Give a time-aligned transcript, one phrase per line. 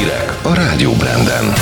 [0.00, 1.52] Hírek a Rádió Branden.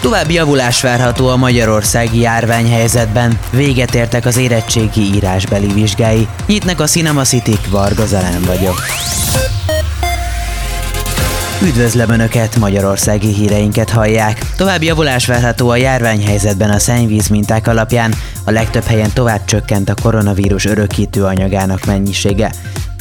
[0.00, 3.38] További javulás várható a magyarországi járványhelyzetben.
[3.50, 6.28] Véget értek az érettségi írásbeli vizsgái.
[6.46, 8.80] Nyitnak a Cinema City, Varga Zalán vagyok.
[11.62, 14.38] Üdvözlöm Önöket, magyarországi híreinket hallják.
[14.56, 18.14] További javulás várható a járványhelyzetben a szennyvíz minták alapján.
[18.44, 22.50] A legtöbb helyen tovább csökkent a koronavírus örökítő anyagának mennyisége.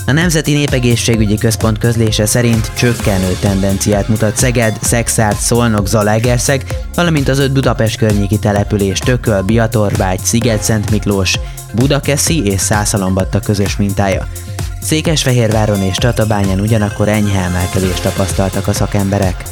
[0.08, 6.64] A Nemzeti Népegészségügyi Központ közlése szerint csökkenő tendenciát mutat Szeged, Szexárd, Szolnok, Zalaegerszeg,
[6.96, 11.40] valamint az öt Budapest környéki település Tököl, Biatorbágy, Sziget-Szent Miklós,
[11.74, 14.28] Budakeszi és Szászalombatta közös mintája.
[14.82, 19.44] Székesfehérváron és Tatabányán ugyanakkor enyhe emelkedést tapasztaltak a szakemberek.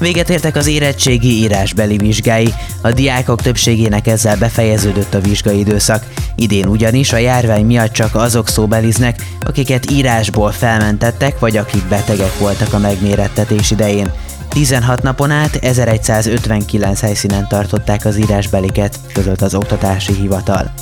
[0.00, 6.06] Véget értek az érettségi írásbeli vizsgái, a diákok többségének ezzel befejeződött a vizsgai időszak.
[6.36, 12.72] Idén ugyanis a járvány miatt csak azok szóbeliznek, akiket írásból felmentettek, vagy akik betegek voltak
[12.72, 14.12] a megmérettetés idején.
[14.48, 20.72] 16 napon át 1159 helyszínen tartották az írásbeliket, közölt az Oktatási Hivatal.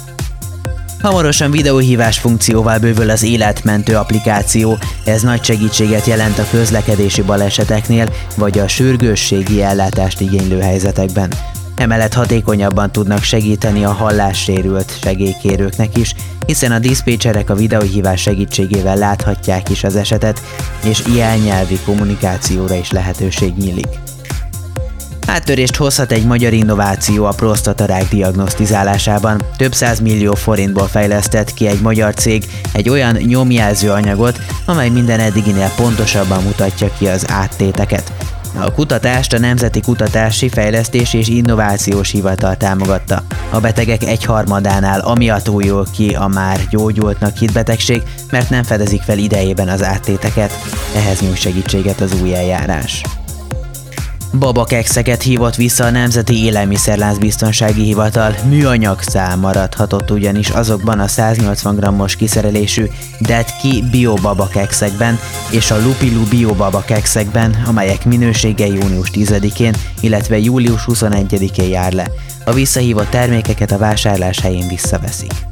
[1.03, 4.79] Hamarosan videóhívás funkcióval bővül az életmentő applikáció.
[5.05, 11.33] Ez nagy segítséget jelent a közlekedési baleseteknél vagy a sürgősségi ellátást igénylő helyzetekben.
[11.77, 16.15] Emellett hatékonyabban tudnak segíteni a hallássérült segélykérőknek is,
[16.47, 20.43] hiszen a diszpécserek a videóhívás segítségével láthatják is az esetet,
[20.85, 24.18] és ilyen nyelvi kommunikációra is lehetőség nyílik.
[25.29, 29.43] Áttörést hozhat egy magyar innováció a prostatarák diagnosztizálásában.
[29.57, 35.21] Több száz millió forintból fejlesztett ki egy magyar cég egy olyan nyomjelző anyagot, amely minden
[35.21, 38.13] eddiginél pontosabban mutatja ki az áttéteket.
[38.61, 43.23] A kutatást a Nemzeti Kutatási, Fejlesztési és Innovációs Hivatal támogatta.
[43.51, 49.19] A betegek egyharmadánál amiatt újul ki a már gyógyultnak hit betegség, mert nem fedezik fel
[49.19, 50.53] idejében az áttéteket.
[50.95, 53.03] Ehhez nyújt segítséget az új eljárás.
[54.33, 58.35] Babakekszeket hívott vissza a Nemzeti Élelmiszerlázbiztonsági Hivatal.
[58.49, 62.85] Műanyag szál maradhatott ugyanis azokban a 180 g-os kiszerelésű
[63.21, 65.19] Detki biobabakekszekben
[65.51, 72.11] és a Lupilu biobabakekszekben, amelyek minősége június 10-én, illetve július 21-én jár le.
[72.45, 75.48] A visszahívott termékeket a vásárlás helyén visszaveszik.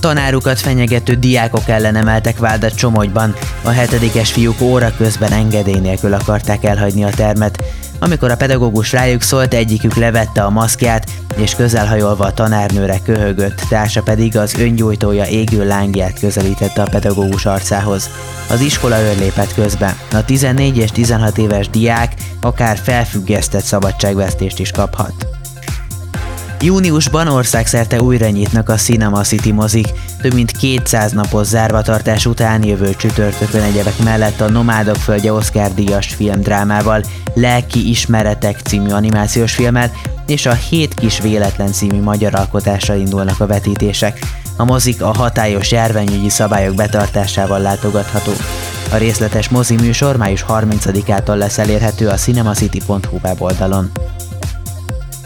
[0.00, 3.34] Tanárukat fenyegető diákok ellen emeltek vádat Csomogyban.
[3.62, 7.62] A hetedikes fiúk óra közben engedély nélkül akarták elhagyni a termet.
[7.98, 14.02] Amikor a pedagógus rájuk szólt, egyikük levette a maszkját, és közelhajolva a tanárnőre köhögött, társa
[14.02, 18.10] pedig az öngyújtója égő lángját közelítette a pedagógus arcához.
[18.48, 19.96] Az iskola lépett közben.
[20.12, 25.35] A 14 és 16 éves diák akár felfüggesztett szabadságvesztést is kaphat.
[26.60, 29.86] Júniusban országszerte újra nyitnak a Cinema City mozik.
[30.20, 36.06] Több mint 200 napos zárvatartás után jövő csütörtökön egyebek mellett a Nomádok földje Oscar díjas
[36.06, 37.02] filmdrámával,
[37.34, 39.90] Lelki Ismeretek című animációs filmmel
[40.26, 44.18] és a Hét kis véletlen című magyar alkotással indulnak a vetítések.
[44.56, 48.32] A mozik a hatályos járványügyi szabályok betartásával látogatható.
[48.92, 53.90] A részletes mozi műsor május 30-ától lesz elérhető a cinemacity.hu weboldalon.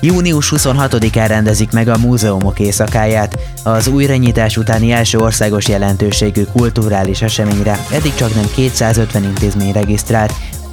[0.01, 3.39] Június 26-án rendezik meg a múzeumok éjszakáját.
[3.65, 10.33] Az újranyitás utáni első országos jelentőségű kulturális eseményre eddig csak nem 250 intézmény regisztrált,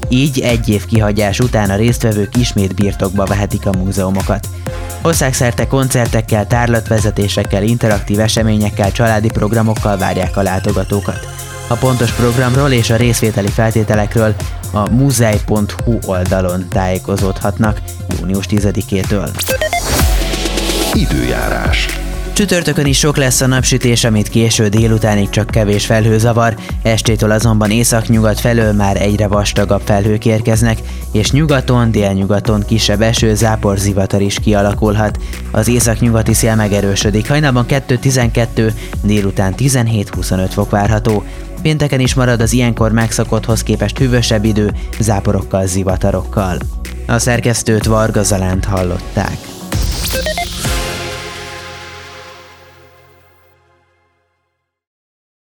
[0.10, 4.48] így egy év kihagyás után a résztvevők ismét birtokba vehetik a múzeumokat.
[5.02, 11.20] Országszerte koncertekkel, tárlatvezetésekkel, interaktív eseményekkel, családi programokkal várják a látogatókat.
[11.70, 14.36] A pontos programról és a részvételi feltételekről
[14.74, 17.82] a muzej.hu oldalon tájékozódhatnak
[18.20, 19.30] június 10-től.
[20.94, 21.88] Időjárás.
[22.34, 27.72] Csütörtökön is sok lesz a napsütés, amit késő délutánig csak kevés felhő zavar, estétől azonban
[27.72, 30.78] északnyugat felől már egyre vastagabb felhők érkeznek,
[31.12, 35.20] és nyugaton, délnyugaton kisebb eső, zápor, zivatar is kialakulhat.
[35.52, 38.72] Az északnyugati szél megerősödik, hajnalban 2-12,
[39.04, 41.24] délután 17-25 fok várható.
[41.68, 46.58] Pénteken is marad az ilyenkor megszokotthoz képest hűvösebb idő, záporokkal, zivatarokkal.
[47.08, 49.57] A szerkesztőt Varga Zalánt hallották.